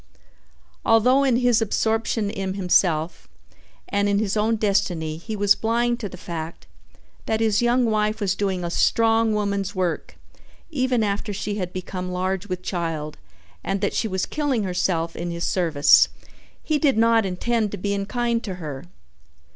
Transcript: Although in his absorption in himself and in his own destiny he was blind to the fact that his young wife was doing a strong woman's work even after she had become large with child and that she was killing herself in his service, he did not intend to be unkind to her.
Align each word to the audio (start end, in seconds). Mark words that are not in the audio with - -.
Although 0.83 1.23
in 1.23 1.35
his 1.35 1.61
absorption 1.61 2.31
in 2.31 2.55
himself 2.55 3.27
and 3.87 4.09
in 4.09 4.17
his 4.17 4.35
own 4.35 4.55
destiny 4.55 5.17
he 5.17 5.35
was 5.35 5.53
blind 5.53 5.99
to 5.99 6.09
the 6.09 6.17
fact 6.17 6.65
that 7.27 7.39
his 7.39 7.61
young 7.61 7.85
wife 7.85 8.19
was 8.19 8.33
doing 8.33 8.63
a 8.63 8.71
strong 8.71 9.31
woman's 9.35 9.75
work 9.75 10.17
even 10.71 11.03
after 11.03 11.31
she 11.33 11.57
had 11.57 11.71
become 11.71 12.11
large 12.11 12.47
with 12.47 12.63
child 12.63 13.19
and 13.63 13.79
that 13.81 13.93
she 13.93 14.07
was 14.07 14.25
killing 14.25 14.63
herself 14.63 15.15
in 15.15 15.29
his 15.29 15.43
service, 15.43 16.09
he 16.63 16.79
did 16.79 16.97
not 16.97 17.23
intend 17.23 17.69
to 17.71 17.77
be 17.77 17.93
unkind 17.93 18.43
to 18.45 18.55
her. 18.55 18.85